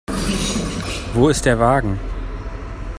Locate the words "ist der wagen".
1.29-1.99